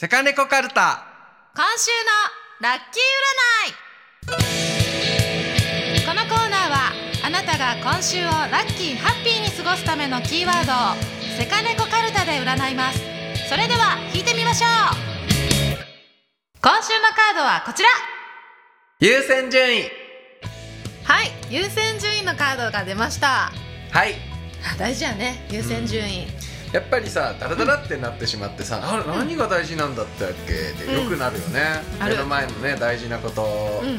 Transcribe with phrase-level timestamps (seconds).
[0.00, 1.04] セカネコカルタ。
[1.54, 1.90] 今週
[2.62, 3.02] のラッキー
[4.32, 4.40] 占
[6.00, 6.06] い。
[6.06, 6.90] このコーナーは
[7.22, 10.76] あなたが今週をラッキーハッピーに過ごすためのキーワードを
[11.36, 13.00] セカネコカルタで占います。
[13.50, 14.70] それでは引いてみましょう。
[16.62, 17.90] 今週のカードはこちら。
[19.00, 19.82] 優先順位。
[21.04, 21.30] はい。
[21.50, 23.52] 優先順位のカードが出ました。
[23.90, 24.14] はい。
[24.64, 25.46] あ 大事やね。
[25.50, 26.26] 優先順位、
[26.72, 30.52] やっぱりさダラダラってなってしまってさ、あれ何が大事なんだったっけ？
[30.82, 31.60] ってよくなるよね、
[31.98, 32.14] ある。
[32.14, 33.96] 目の前のね大事なこと、うん。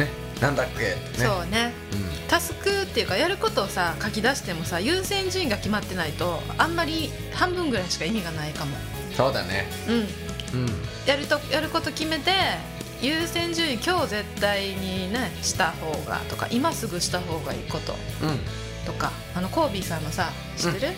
[0.00, 0.08] ね
[0.40, 0.92] なんだっけ？
[0.92, 1.26] ってね。
[1.26, 1.72] そうね。
[1.92, 2.28] うん。
[2.28, 8.76] タスクっていうかやることをさ書き出してもさ優先順位が決まってないとあんまり半分ぐらいしか意味がないかも。
[9.16, 9.66] そうだね。
[9.88, 10.60] うん。
[10.60, 10.68] うん。
[11.06, 12.30] やるとやること決めて
[13.00, 18.38] 優先順位今日絶対にねした方がとか今すぐした方がいいことうん。
[18.86, 20.94] とかあのコービーさんのさ知ってる、うん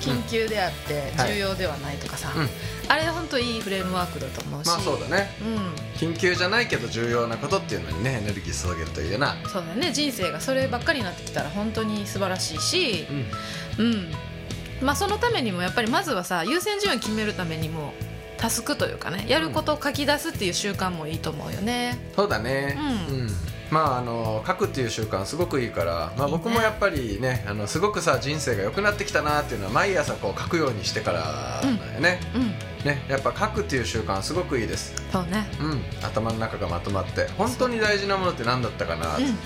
[0.00, 1.34] 緊急であってはい。
[1.34, 2.48] 重要ではないとかさ、うん。
[2.88, 4.66] あれ本当いいフレームワークだと思うし。
[4.66, 5.30] まあそうだね。
[5.40, 5.74] うん。
[5.94, 9.36] 緊急じゃないけど重要なことっていうのにねエネルギー注げるといいよな。
[9.48, 9.92] そうだよね。
[9.92, 13.06] 人生がそればっかりになってきたら本当に素晴らしいし。
[13.78, 13.86] うん。
[13.86, 14.12] うん。
[14.80, 17.94] まあそのためにもやっぱりまずはさ優先順位を決めるためにも
[18.36, 21.98] タスクというかねやることを書き出すっていう習慣もいいと思うよね。
[22.14, 22.76] そうだね。
[23.10, 23.30] うん
[23.70, 32.48] まああの書くっていう習慣すごくいいから、まあ、僕もやっぱりねあのすごくさ人生が良くなってきたなっていうのは毎朝こう書くようにしてからだよね,、うん。
[32.84, 33.04] ね。
[33.08, 34.94] やっぱ書くっていう習慣すごくいいです。
[35.12, 35.46] そうね。
[35.60, 35.82] うん。
[36.06, 39.38] 頭の中がまとまって本当に大事なものって何だったかな、うん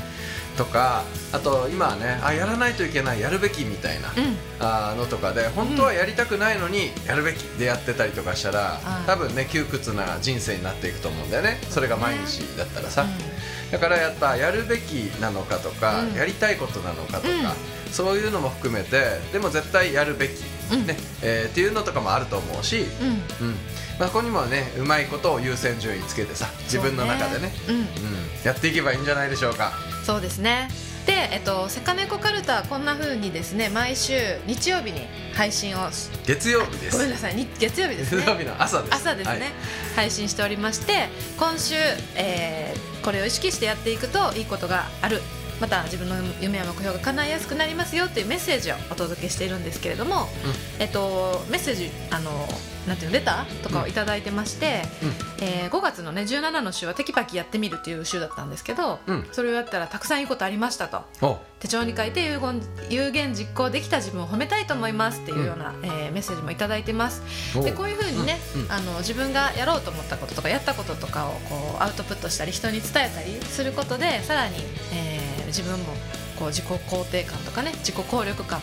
[0.60, 4.36] とかあと今はねあやらないといけないやるべきみたいな、うん。
[4.60, 9.06] あのとかで本当はやりたくないのにやるべきでやってたりとかしたら、はい。
[9.06, 11.58] 多分ね窮屈な人生になっていくと思うんだよね。
[11.70, 13.06] それが毎日だったらさ、
[13.72, 16.14] だからやっぱやるべきなのかとか、うん。
[16.14, 17.54] やりたいことなのかとか、
[17.90, 20.32] そういうのも含めてでも絶対やるべき、
[20.74, 20.86] うん。
[20.86, 20.96] ね。
[21.22, 23.46] えーっていうのとかもあると思うし、うん。
[23.46, 23.56] うん。
[23.98, 27.52] まあ、ここにもねうまいことを優先順位つけてさ自分の中でね。
[27.68, 27.76] うん。
[27.76, 27.84] うん、
[28.44, 29.72] やっていけばいいんじゃないでしょうか
[30.10, 30.68] そうですね。
[31.06, 34.12] で、えっと、セカネコカルタはこんな風にですね毎週
[34.44, 35.02] 日曜日に
[35.34, 36.96] 配信をし月曜日です。
[36.96, 38.22] ごめんなさいに月曜日ですね。
[38.22, 38.94] 月曜日の朝です。
[38.94, 39.50] 朝ですね、はい。
[39.94, 41.08] 配信しておりまして
[41.38, 41.76] 今週、
[42.16, 45.22] えーこれを意識してやっていくといいことがある
[45.60, 50.28] また自分の夢や目標が叶いやすくなりますよというメッセージをお届けしているんですけれども、
[50.78, 52.30] えっと、メッセージあの
[52.86, 54.82] なんていうのレターとかをいただいてまして、
[55.42, 59.28] えー5月のね17の週はテキパキやってみるっていう週だったんですけど、うん。
[59.30, 61.02] それをやったらたくさんいいことありましたと。
[61.20, 67.22] お手帳に書いて有言有言実行できた自分を褒めたいと思いますっていうような、えーメッセージもいただいてます。
[67.56, 68.62] おでこういうふうにね、うん。
[68.62, 68.72] うん。
[68.72, 74.56] あの自分がやろうと思ったこととかやったこととかをこうアウトプットしたり人に伝えたりすることでさらに、
[74.92, 75.86] えー自分も
[76.38, 78.60] こう自己肯定感とかね自己効力感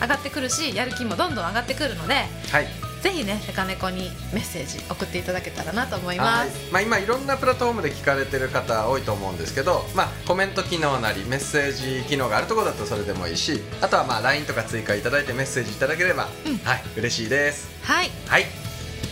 [0.00, 2.66] 上がってくるし、やる気もどんどん上がってくるのではい。
[3.00, 6.48] ぜひねセカネコにメッセージ送っていただけたらなと思いまはい。
[6.48, 6.72] す。
[6.72, 16.56] まあ、今いろんなプラットフォームで聞かれてる方多いと思うんですけど、まあ、コメント機能なりメッセージ機能があるところだとそれでもいいしあとはまあ LINE とか追加いただいてメッセージいただければ、うん。
[16.58, 16.82] はい。
[16.96, 17.68] 嬉しいです。
[17.82, 18.10] はい。
[18.26, 18.46] はい。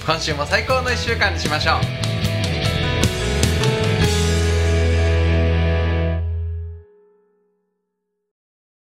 [0.07, 1.75] 今週も最高の1週間にしましょ
[2.09, 2.12] う